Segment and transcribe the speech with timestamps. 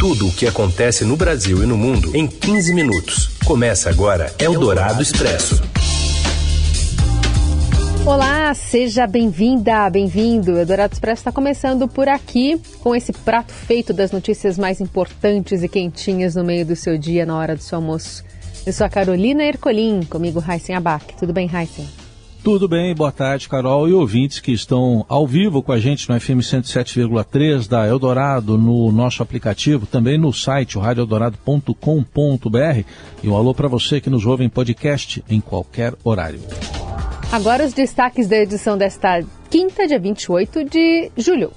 [0.00, 3.36] Tudo o que acontece no Brasil e no mundo em 15 minutos.
[3.44, 5.62] Começa agora Eldorado Expresso.
[8.06, 10.58] Olá, seja bem-vinda, bem-vindo.
[10.58, 15.68] Eldorado Expresso está começando por aqui com esse prato feito das notícias mais importantes e
[15.68, 18.24] quentinhas no meio do seu dia, na hora do seu almoço.
[18.64, 21.14] Eu sou a Carolina Ercolim, comigo Raíssen Abac.
[21.18, 21.86] Tudo bem, Raíssen?
[22.42, 26.18] Tudo bem, boa tarde, Carol e ouvintes que estão ao vivo com a gente no
[26.18, 32.84] FM 107,3 da Eldorado, no nosso aplicativo, também no site, radioeldorado.com.br.
[33.22, 36.40] E um alô para você que nos ouve em podcast em qualquer horário.
[37.30, 41.52] Agora os destaques da edição desta quinta, dia 28 de julho.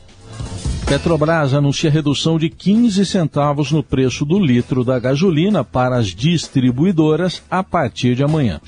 [0.86, 7.42] Petrobras anuncia redução de 15 centavos no preço do litro da gasolina para as distribuidoras
[7.50, 8.59] a partir de amanhã.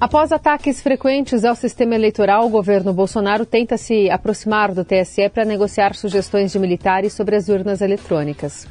[0.00, 5.44] Após ataques frequentes ao sistema eleitoral, o governo Bolsonaro tenta se aproximar do TSE para
[5.44, 8.66] negociar sugestões de militares sobre as urnas eletrônicas.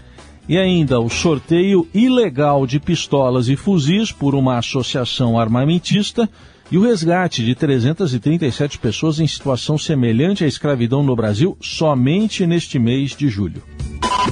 [0.48, 6.28] E ainda o sorteio ilegal de pistolas e fuzis por uma associação armamentista
[6.72, 12.80] e o resgate de 337 pessoas em situação semelhante à escravidão no Brasil somente neste
[12.80, 13.62] mês de julho.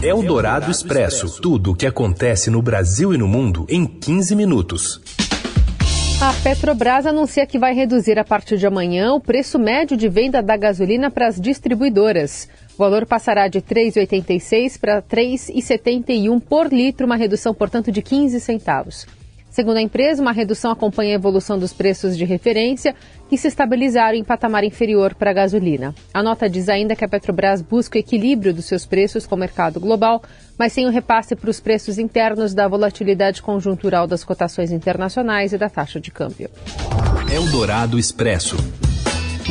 [0.01, 1.39] É o Dourado Expresso.
[1.39, 5.16] Tudo o que acontece no Brasil e no mundo em 15 minutos.
[6.19, 10.41] A Petrobras anuncia que vai reduzir a partir de amanhã o preço médio de venda
[10.41, 12.49] da gasolina para as distribuidoras.
[12.73, 18.01] O valor passará de R$ 3,86 para R$ 3,71 por litro, uma redução, portanto, de
[18.01, 19.05] 15 centavos.
[19.49, 22.93] Segundo a empresa, uma redução acompanha a evolução dos preços de referência,
[23.29, 25.95] que se estabilizaram em patamar inferior para a gasolina.
[26.13, 29.39] A nota diz ainda que a Petrobras busca o equilíbrio dos seus preços com o
[29.39, 30.21] mercado global,
[30.57, 35.57] mas sem o repasse para os preços internos da volatilidade conjuntural das cotações internacionais e
[35.57, 36.49] da taxa de câmbio.
[37.31, 38.57] Eldorado Expresso.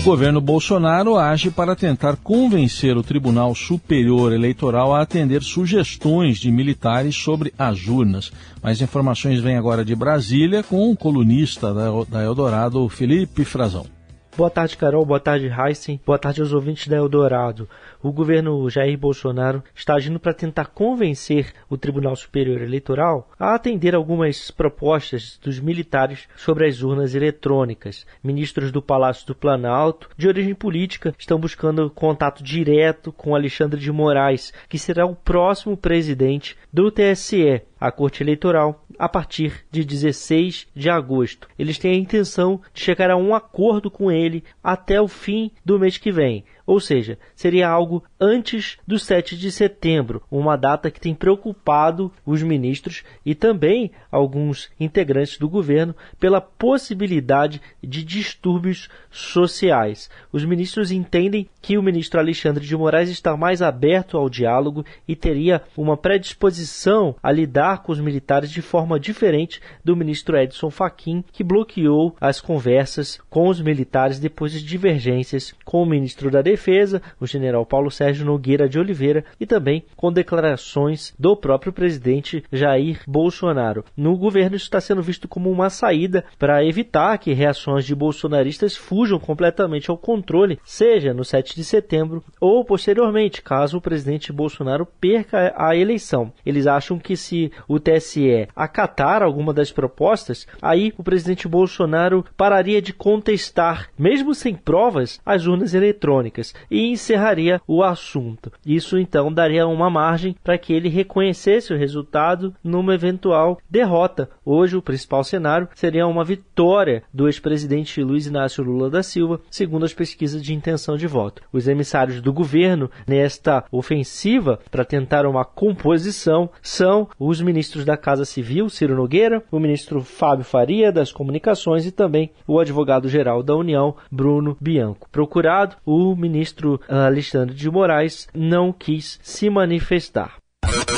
[0.07, 6.49] O governo Bolsonaro age para tentar convencer o Tribunal Superior Eleitoral a atender sugestões de
[6.49, 8.31] militares sobre as urnas.
[8.63, 11.75] Mais informações vêm agora de Brasília com o colunista
[12.09, 13.96] da Eldorado, Felipe Frazão.
[14.37, 15.03] Boa tarde, Carol.
[15.07, 15.99] Boa tarde, Heisen.
[16.05, 17.67] Boa tarde aos ouvintes da Eldorado.
[18.03, 23.95] O governo Jair Bolsonaro está agindo para tentar convencer o Tribunal Superior Eleitoral a atender
[23.95, 28.07] algumas propostas dos militares sobre as urnas eletrônicas.
[28.23, 33.91] Ministros do Palácio do Planalto, de origem política, estão buscando contato direto com Alexandre de
[33.91, 40.67] Moraes, que será o próximo presidente do TSE a Corte Eleitoral a partir de 16
[40.75, 41.49] de agosto.
[41.59, 44.26] Eles têm a intenção de chegar a um acordo com ele
[44.63, 46.45] até o fim do mês que vem.
[46.67, 52.43] Ou seja, seria algo antes do 7 de setembro, uma data que tem preocupado os
[52.43, 60.11] ministros e também alguns integrantes do governo pela possibilidade de distúrbios sociais.
[60.33, 65.15] Os ministros entendem que o ministro Alexandre de Moraes está mais aberto ao diálogo e
[65.15, 71.23] teria uma predisposição a lidar com os militares de forma diferente do ministro Edson Fachin,
[71.33, 76.56] que bloqueou as conversas com os militares depois de divergências com o ministro da Defesa
[76.57, 82.43] Defesa, o general Paulo Sérgio Nogueira de Oliveira, e também com declarações do próprio presidente
[82.51, 83.85] Jair Bolsonaro.
[83.95, 88.75] No governo, isso está sendo visto como uma saída para evitar que reações de bolsonaristas
[88.75, 94.87] fujam completamente ao controle, seja no 7 de setembro ou posteriormente, caso o presidente Bolsonaro
[94.99, 96.33] perca a eleição.
[96.45, 102.81] Eles acham que se o TSE acatar alguma das propostas, aí o presidente Bolsonaro pararia
[102.81, 108.53] de contestar, mesmo sem provas, as urnas eletrônicas e encerraria o assunto.
[108.65, 114.29] Isso então daria uma margem para que ele reconhecesse o resultado numa eventual derrota.
[114.45, 119.85] Hoje o principal cenário seria uma vitória do ex-presidente Luiz Inácio Lula da Silva, segundo
[119.85, 121.43] as pesquisas de intenção de voto.
[121.53, 128.25] Os emissários do governo nesta ofensiva para tentar uma composição são os ministros da Casa
[128.25, 133.97] Civil, Ciro Nogueira, o ministro Fábio Faria das Comunicações e também o advogado-geral da União,
[134.11, 135.09] Bruno Bianco.
[135.11, 140.37] Procurado, o ministro ministro Alexandre de Moraes não quis se manifestar.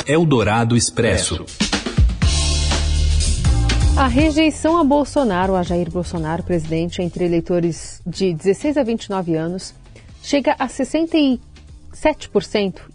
[0.05, 1.45] Eldorado Expresso.
[3.97, 9.73] A rejeição a Bolsonaro, a Jair Bolsonaro, presidente, entre eleitores de 16 a 29 anos,
[10.21, 11.39] chega a 67%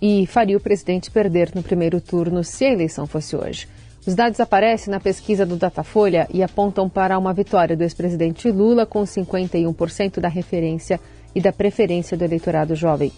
[0.00, 3.68] e faria o presidente perder no primeiro turno se a eleição fosse hoje.
[4.06, 8.84] Os dados aparecem na pesquisa do Datafolha e apontam para uma vitória do ex-presidente Lula
[8.84, 11.00] com 51% da referência
[11.34, 13.12] e da preferência do eleitorado jovem.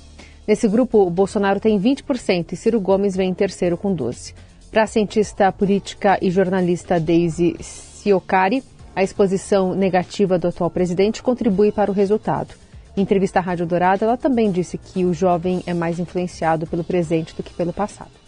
[0.46, 4.34] Nesse grupo, Bolsonaro tem 20% e Ciro Gomes vem em terceiro com 12%.
[4.70, 8.62] Para a cientista política e jornalista Daisy Siocari,
[8.94, 12.54] a exposição negativa do atual presidente contribui para o resultado.
[12.96, 16.82] Em entrevista à Rádio Dourado, ela também disse que o jovem é mais influenciado pelo
[16.82, 18.25] presente do que pelo passado.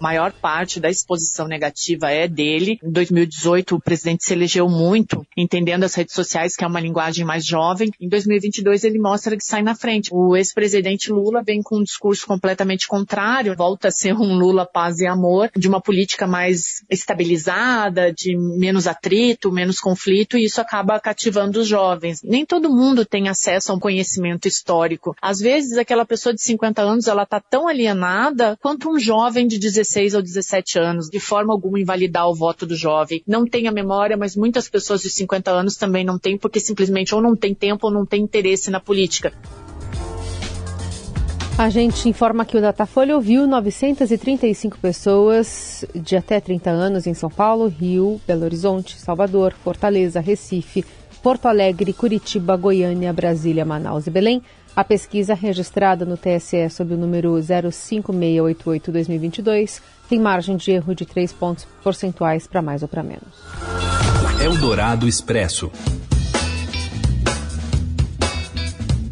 [0.00, 2.78] Maior parte da exposição negativa é dele.
[2.82, 7.24] Em 2018, o presidente se elegeu muito, entendendo as redes sociais, que é uma linguagem
[7.24, 7.90] mais jovem.
[8.00, 10.10] Em 2022, ele mostra que sai na frente.
[10.12, 15.00] O ex-presidente Lula vem com um discurso completamente contrário, volta a ser um Lula paz
[15.00, 21.00] e amor, de uma política mais estabilizada, de menos atrito, menos conflito, e isso acaba
[21.00, 22.22] cativando os jovens.
[22.22, 25.14] Nem todo mundo tem acesso a um conhecimento histórico.
[25.20, 29.58] Às vezes, aquela pessoa de 50 anos, ela está tão alienada quanto um jovem de
[29.58, 33.22] 16 ou 17 anos, de forma alguma invalidar o voto do jovem.
[33.26, 37.14] Não tem a memória, mas muitas pessoas de 50 anos também não têm, porque simplesmente
[37.14, 39.32] ou não tem tempo ou não tem interesse na política.
[41.58, 47.28] A gente informa que o Datafolha ouviu 935 pessoas de até 30 anos em São
[47.28, 50.84] Paulo, Rio, Belo Horizonte, Salvador, Fortaleza, Recife,
[51.20, 54.40] Porto Alegre, Curitiba, Goiânia, Brasília, Manaus e Belém.
[54.78, 61.32] A pesquisa registrada no TSE sob o número 05688-2022 tem margem de erro de 3
[61.32, 63.26] pontos percentuais para mais ou para menos.
[64.40, 65.72] Eldorado Expresso.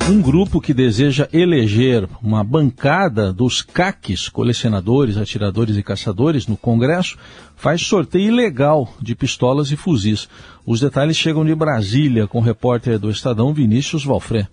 [0.08, 7.18] Um grupo que deseja eleger uma bancada dos CACs, colecionadores, atiradores e caçadores, no Congresso,
[7.56, 10.28] faz sorteio ilegal de pistolas e fuzis.
[10.64, 14.46] Os detalhes chegam de Brasília com o repórter do Estadão Vinícius Valfré.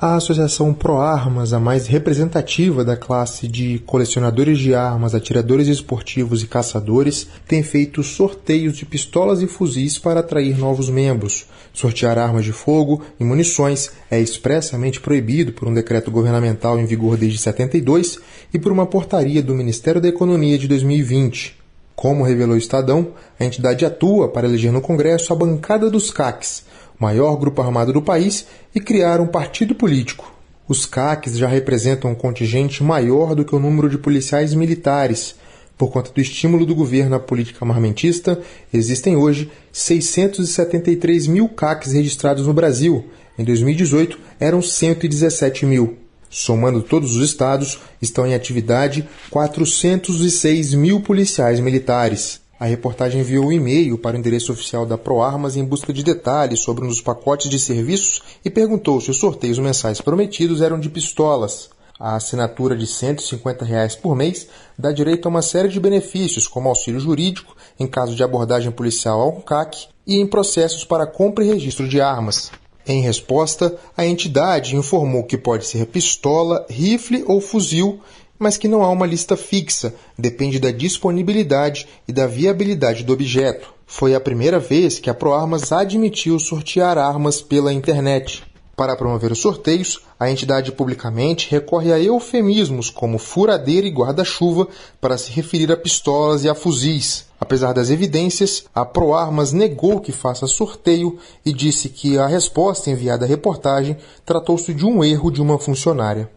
[0.00, 6.40] A Associação Pro Armas, a mais representativa da classe de colecionadores de armas, atiradores esportivos
[6.40, 11.46] e caçadores, tem feito sorteios de pistolas e fuzis para atrair novos membros.
[11.74, 17.16] Sortear armas de fogo e munições é expressamente proibido por um decreto governamental em vigor
[17.16, 18.20] desde 72
[18.54, 21.58] e por uma portaria do Ministério da Economia de 2020.
[21.96, 23.08] Como revelou o Estadão,
[23.40, 26.62] a entidade atua para eleger no Congresso a bancada dos CACs,
[26.98, 30.32] maior grupo armado do país, e criar um partido político.
[30.68, 35.34] Os CACs já representam um contingente maior do que o número de policiais militares.
[35.78, 38.38] Por conta do estímulo do governo à política armamentista,
[38.74, 43.06] existem hoje 673 mil CACs registrados no Brasil.
[43.38, 45.96] Em 2018, eram 117 mil.
[46.28, 52.40] Somando todos os estados, estão em atividade 406 mil policiais militares.
[52.60, 56.58] A reportagem enviou um e-mail para o endereço oficial da ProArmas em busca de detalhes
[56.58, 60.90] sobre um dos pacotes de serviços e perguntou se os sorteios mensais prometidos eram de
[60.90, 61.70] pistolas.
[62.00, 66.68] A assinatura de 150 reais por mês dá direito a uma série de benefícios, como
[66.68, 71.48] auxílio jurídico em caso de abordagem policial ao CAC e em processos para compra e
[71.48, 72.50] registro de armas.
[72.84, 78.00] Em resposta, a entidade informou que pode ser pistola, rifle ou fuzil
[78.38, 83.74] mas que não há uma lista fixa, depende da disponibilidade e da viabilidade do objeto.
[83.86, 88.44] Foi a primeira vez que a ProArmas admitiu sortear armas pela internet.
[88.76, 94.68] Para promover os sorteios, a entidade publicamente recorre a eufemismos como furadeira e guarda-chuva
[95.00, 97.26] para se referir a pistolas e a fuzis.
[97.40, 103.24] Apesar das evidências, a ProArmas negou que faça sorteio e disse que a resposta enviada
[103.24, 106.30] à reportagem tratou-se de um erro de uma funcionária.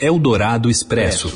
[0.00, 1.28] Eldorado Expresso.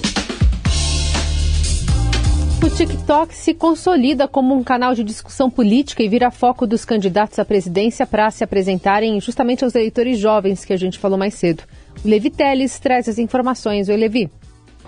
[2.65, 7.39] O TikTok se consolida como um canal de discussão política e vira foco dos candidatos
[7.39, 11.65] à presidência para se apresentarem justamente aos eleitores jovens que a gente falou mais cedo.
[12.05, 13.89] O Levi Teles traz as informações.
[13.89, 14.31] Oi, Levi.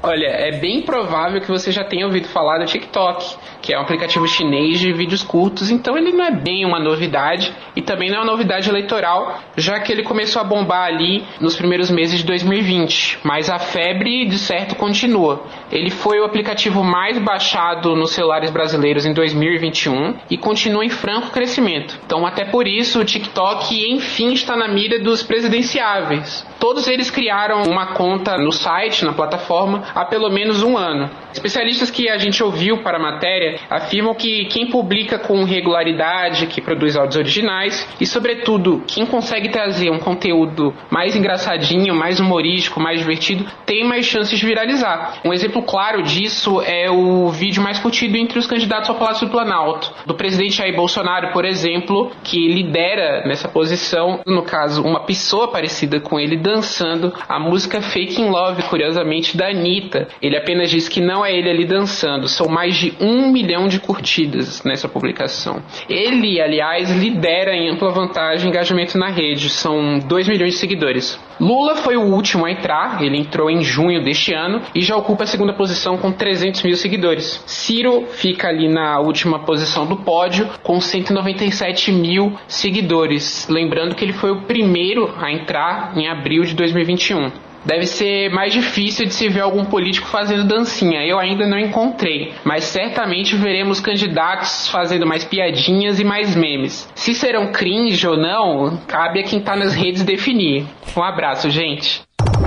[0.06, 3.80] Olha, é bem provável que você já tenha ouvido falar do TikTok, que é um
[3.80, 8.18] aplicativo chinês de vídeos curtos, então ele não é bem uma novidade e também não
[8.18, 12.26] é uma novidade eleitoral, já que ele começou a bombar ali nos primeiros meses de
[12.26, 15.42] 2020, mas a febre de certo continua.
[15.72, 21.30] Ele foi o aplicativo mais baixado nos celulares brasileiros em 2021 e continua em franco
[21.30, 21.98] crescimento.
[22.04, 26.46] Então, até por isso, o TikTok enfim está na mira dos presidenciáveis.
[26.60, 31.10] Todos eles criaram uma conta no site, na plataforma, há pelo menos um ano.
[31.32, 36.60] Especialistas que a gente ouviu para a matéria afirmam que quem publica com regularidade, que
[36.60, 43.00] produz áudios originais e, sobretudo, quem consegue trazer um conteúdo mais engraçadinho, mais humorístico, mais
[43.00, 45.20] divertido, tem mais chances de viralizar.
[45.24, 49.32] Um exemplo claro disso é o vídeo mais curtido entre os candidatos ao Palácio do
[49.32, 55.48] Planalto, do presidente Jair Bolsonaro, por exemplo, que lidera nessa posição, no caso, uma pessoa
[55.48, 59.83] parecida com ele dançando a música Fake in Love, curiosamente, da Anitta.
[60.20, 63.80] Ele apenas diz que não é ele ali dançando, são mais de um milhão de
[63.80, 65.62] curtidas nessa publicação.
[65.88, 71.18] Ele, aliás, lidera em ampla vantagem engajamento na rede, são 2 milhões de seguidores.
[71.40, 75.24] Lula foi o último a entrar, ele entrou em junho deste ano e já ocupa
[75.24, 77.42] a segunda posição com 300 mil seguidores.
[77.46, 83.48] Ciro fica ali na última posição do pódio com 197 mil seguidores.
[83.48, 87.53] Lembrando que ele foi o primeiro a entrar em abril de 2021.
[87.64, 91.04] Deve ser mais difícil de se ver algum político fazendo dancinha.
[91.04, 96.88] Eu ainda não encontrei, mas certamente veremos candidatos fazendo mais piadinhas e mais memes.
[96.94, 100.66] Se serão cringe ou não, cabe a quem tá nas redes definir.
[100.96, 102.02] Um abraço, gente.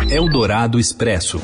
[0.09, 1.41] Eldorado Expresso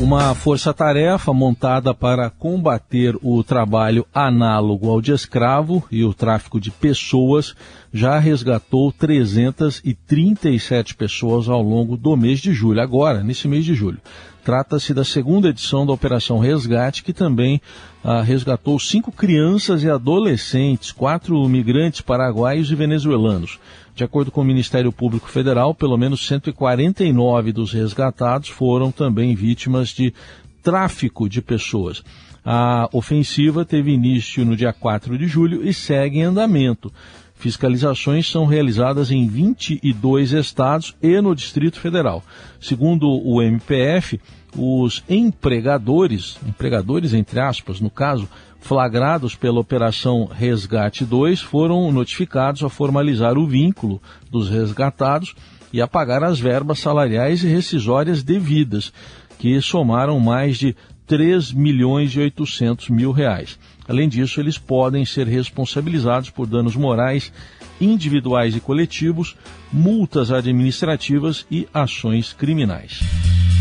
[0.00, 6.70] uma força-tarefa montada para combater o trabalho análogo ao de escravo e o tráfico de
[6.70, 7.56] pessoas
[7.92, 13.98] já resgatou 337 pessoas ao longo do mês de julho, agora, nesse mês de julho.
[14.44, 17.60] Trata-se da segunda edição da Operação Resgate, que também
[18.02, 23.58] ah, resgatou cinco crianças e adolescentes, quatro migrantes paraguaios e venezuelanos.
[23.98, 29.88] De acordo com o Ministério Público Federal, pelo menos 149 dos resgatados foram também vítimas
[29.88, 30.14] de
[30.62, 32.04] tráfico de pessoas.
[32.44, 36.92] A ofensiva teve início no dia 4 de julho e segue em andamento.
[37.34, 42.22] Fiscalizações são realizadas em 22 estados e no Distrito Federal.
[42.60, 44.20] Segundo o MPF,
[44.56, 48.28] os empregadores, empregadores entre aspas, no caso,
[48.60, 54.00] flagrados pela Operação Resgate 2 foram notificados a formalizar o vínculo
[54.30, 55.34] dos resgatados
[55.72, 58.92] e a pagar as verbas salariais e rescisórias devidas,
[59.38, 60.74] que somaram mais de
[61.06, 63.58] 3 milhões e 800 mil reais.
[63.88, 67.32] Além disso, eles podem ser responsabilizados por danos morais
[67.80, 69.36] individuais e coletivos,
[69.72, 73.00] multas administrativas e ações criminais.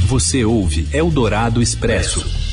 [0.05, 2.46] Você ouve Eldorado Expresso.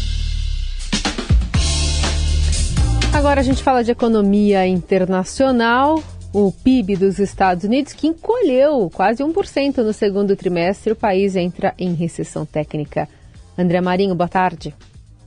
[3.14, 6.02] Agora a gente fala de economia internacional.
[6.32, 11.72] O PIB dos Estados Unidos, que encolheu quase 1% no segundo trimestre, o país entra
[11.78, 13.08] em recessão técnica.
[13.56, 14.74] André Marinho, boa tarde.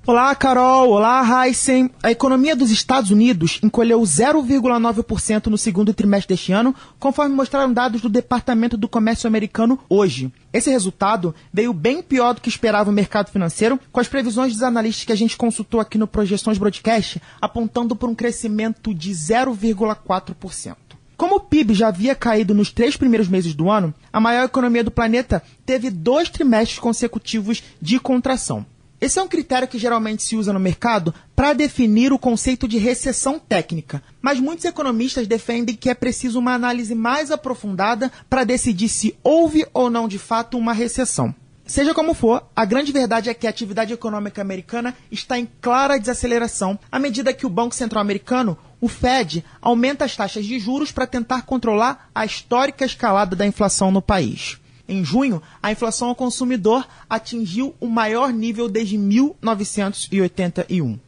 [0.07, 0.91] Olá, Carol.
[0.91, 1.89] Olá, Heisen.
[2.01, 7.99] A economia dos Estados Unidos encolheu 0,9% no segundo trimestre deste ano, conforme mostraram dados
[7.99, 10.31] do Departamento do Comércio americano hoje.
[10.53, 14.63] Esse resultado veio bem pior do que esperava o mercado financeiro, com as previsões dos
[14.63, 20.77] analistas que a gente consultou aqui no Projeções Broadcast apontando por um crescimento de 0,4%.
[21.17, 24.85] Como o PIB já havia caído nos três primeiros meses do ano, a maior economia
[24.85, 28.65] do planeta teve dois trimestres consecutivos de contração.
[28.99, 32.79] Esse é um critério que geralmente se usa no mercado para definir o conceito de
[32.79, 38.89] recessão técnica, mas muitos economistas defendem que é preciso uma análise mais aprofundada para decidir
[38.89, 41.33] se houve ou não de fato uma recessão.
[41.63, 45.99] Seja como for, a grande verdade é que a atividade econômica americana está em clara
[45.99, 50.91] desaceleração à medida que o Banco Central Americano, o Fed, aumenta as taxas de juros
[50.91, 54.57] para tentar controlar a histórica escalada da inflação no país.
[54.87, 60.99] Em junho, a inflação ao consumidor atingiu o maior nível desde 1981.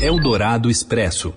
[0.00, 1.34] Eldorado Expresso.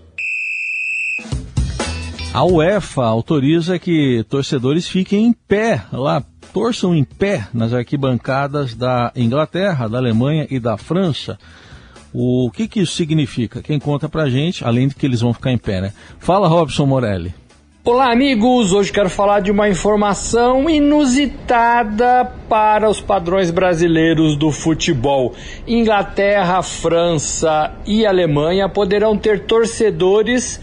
[2.33, 6.23] A UEFA autoriza que torcedores fiquem em pé lá,
[6.53, 11.37] torçam em pé nas arquibancadas da Inglaterra, da Alemanha e da França.
[12.13, 13.61] O que, que isso significa?
[13.61, 15.93] Quem conta pra gente, além de que eles vão ficar em pé, né?
[16.19, 17.33] Fala, Robson Morelli.
[17.83, 18.73] Olá, amigos!
[18.73, 25.33] Hoje quero falar de uma informação inusitada para os padrões brasileiros do futebol.
[25.67, 30.61] Inglaterra, França e Alemanha poderão ter torcedores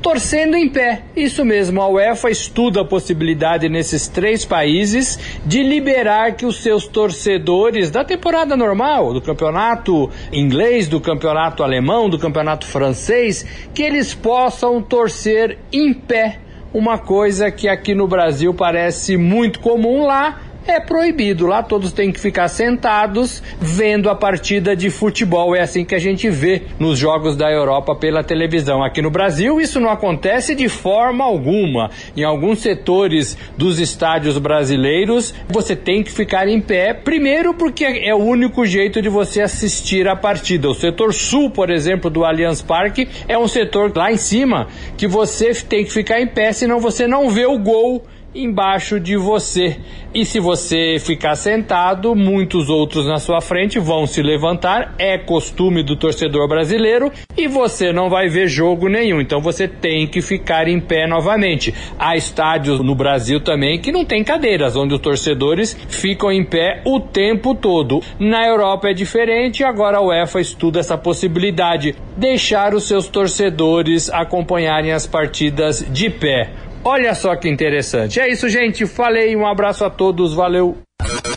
[0.00, 1.02] torcendo em pé.
[1.16, 6.86] Isso mesmo, a UEFA estuda a possibilidade nesses três países de liberar que os seus
[6.86, 14.14] torcedores da temporada normal, do campeonato inglês, do campeonato alemão, do campeonato francês, que eles
[14.14, 16.38] possam torcer em pé
[16.72, 21.46] uma coisa que aqui no Brasil parece muito comum lá é proibido.
[21.46, 25.54] Lá todos têm que ficar sentados vendo a partida de futebol.
[25.54, 28.82] É assim que a gente vê nos jogos da Europa pela televisão.
[28.82, 31.90] Aqui no Brasil isso não acontece de forma alguma.
[32.16, 38.14] Em alguns setores dos estádios brasileiros você tem que ficar em pé, primeiro porque é
[38.14, 40.68] o único jeito de você assistir a partida.
[40.68, 45.06] O setor sul, por exemplo, do Allianz Parque é um setor lá em cima que
[45.06, 49.76] você tem que ficar em pé, senão você não vê o gol embaixo de você.
[50.12, 54.94] E se você ficar sentado, muitos outros na sua frente vão se levantar.
[54.98, 59.20] É costume do torcedor brasileiro e você não vai ver jogo nenhum.
[59.20, 61.72] Então você tem que ficar em pé novamente.
[61.98, 66.82] Há estádios no Brasil também que não tem cadeiras, onde os torcedores ficam em pé
[66.84, 68.02] o tempo todo.
[68.18, 69.62] Na Europa é diferente.
[69.62, 76.50] Agora a UEFA estuda essa possibilidade, deixar os seus torcedores acompanharem as partidas de pé.
[76.82, 78.18] Olha só que interessante.
[78.20, 78.86] É isso, gente.
[78.86, 80.78] Falei, um abraço a todos, valeu.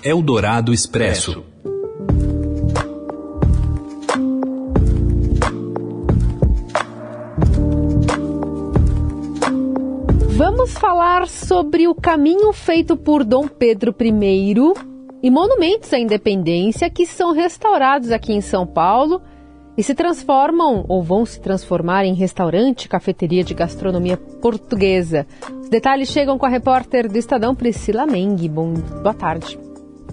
[0.04, 1.44] Eldorado Expresso.
[10.36, 14.56] Vamos falar sobre o caminho feito por Dom Pedro I
[15.22, 19.22] e monumentos à independência que são restaurados aqui em São Paulo
[19.78, 25.26] e se transformam ou vão se transformar em restaurante, cafeteria de gastronomia portuguesa.
[25.62, 28.48] Os detalhes chegam com a repórter do Estadão Priscila Meng.
[28.48, 29.60] Bom, boa tarde.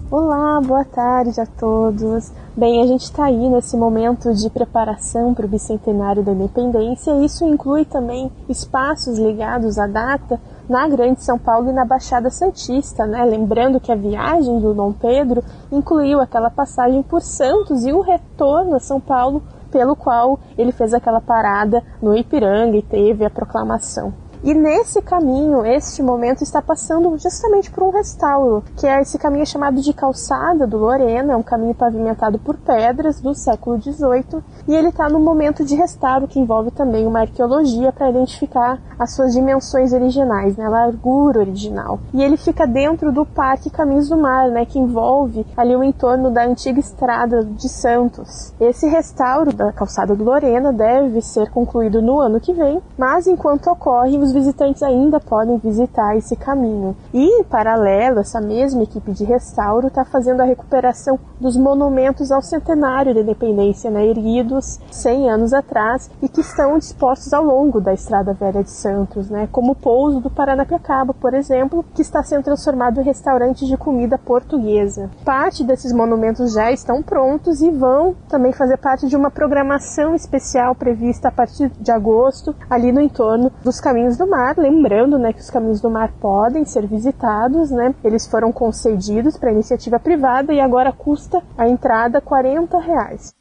[0.09, 2.33] Olá, boa tarde a todos.
[2.57, 7.23] Bem, a gente está aí nesse momento de preparação para o bicentenário da independência.
[7.23, 10.37] Isso inclui também espaços ligados à data
[10.71, 13.25] na Grande São Paulo e na Baixada Santista, né?
[13.25, 18.77] Lembrando que a viagem do Dom Pedro incluiu aquela passagem por Santos e o retorno
[18.77, 24.13] a São Paulo, pelo qual ele fez aquela parada no Ipiranga e teve a proclamação.
[24.43, 29.45] E nesse caminho, este momento está passando justamente por um restauro, que é esse caminho
[29.45, 34.73] chamado de Calçada do Lorena, é um caminho pavimentado por pedras do século XVIII, e
[34.73, 39.31] ele está no momento de restauro que envolve também uma arqueologia para identificar as suas
[39.31, 41.99] dimensões originais, né, a largura original.
[42.11, 46.31] E ele fica dentro do Parque Caminhos do Mar, né, que envolve ali o entorno
[46.31, 48.55] da antiga estrada de Santos.
[48.59, 53.69] Esse restauro da Calçada do Lorena deve ser concluído no ano que vem, mas enquanto
[53.69, 56.95] ocorre, os visitantes ainda podem visitar esse caminho.
[57.13, 62.41] E, em paralelo, essa mesma equipe de restauro está fazendo a recuperação dos monumentos ao
[62.41, 67.93] centenário da independência, né, erguidos 100 anos atrás e que estão dispostos ao longo da
[67.93, 72.43] Estrada Velha de Santos, né, como o pouso do Paranapiacaba, por exemplo, que está sendo
[72.43, 75.09] transformado em restaurante de comida portuguesa.
[75.25, 80.73] Parte desses monumentos já estão prontos e vão também fazer parte de uma programação especial
[80.73, 85.39] prevista a partir de agosto, ali no entorno dos caminhos do mar, lembrando né, que
[85.39, 87.95] os caminhos do mar podem ser visitados, né?
[88.03, 93.33] Eles foram concedidos para iniciativa privada e agora custa a entrada 40 reais.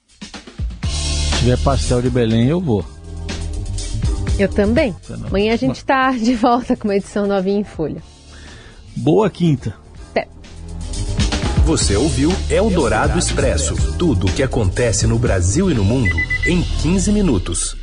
[0.82, 2.82] Se tiver pastel de Belém, eu vou.
[4.38, 4.96] Eu também.
[5.26, 8.02] Amanhã a gente está de volta com uma edição novinha em folha.
[8.96, 9.74] Boa quinta.
[10.10, 10.26] Até.
[11.66, 17.12] Você ouviu Eldorado Expresso tudo o que acontece no Brasil e no mundo em 15
[17.12, 17.79] minutos.